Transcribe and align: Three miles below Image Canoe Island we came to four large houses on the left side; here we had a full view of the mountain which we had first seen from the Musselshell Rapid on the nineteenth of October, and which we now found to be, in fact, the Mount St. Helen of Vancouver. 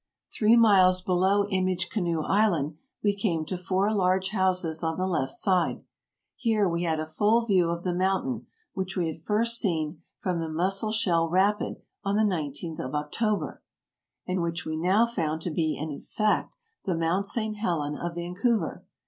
Three 0.33 0.55
miles 0.57 0.99
below 0.99 1.45
Image 1.49 1.89
Canoe 1.91 2.23
Island 2.23 2.75
we 3.03 3.15
came 3.15 3.45
to 3.45 3.55
four 3.55 3.93
large 3.93 4.29
houses 4.29 4.81
on 4.81 4.97
the 4.97 5.05
left 5.05 5.33
side; 5.33 5.83
here 6.35 6.67
we 6.67 6.81
had 6.85 6.99
a 6.99 7.05
full 7.05 7.41
view 7.45 7.69
of 7.69 7.83
the 7.83 7.93
mountain 7.93 8.47
which 8.73 8.97
we 8.97 9.05
had 9.05 9.21
first 9.21 9.59
seen 9.59 10.01
from 10.17 10.39
the 10.39 10.49
Musselshell 10.49 11.29
Rapid 11.29 11.83
on 12.03 12.15
the 12.15 12.23
nineteenth 12.25 12.79
of 12.79 12.95
October, 12.95 13.61
and 14.27 14.41
which 14.41 14.65
we 14.65 14.75
now 14.75 15.05
found 15.05 15.43
to 15.43 15.51
be, 15.51 15.77
in 15.77 16.01
fact, 16.01 16.55
the 16.83 16.95
Mount 16.97 17.27
St. 17.27 17.57
Helen 17.57 17.95
of 17.95 18.15
Vancouver. 18.15 18.83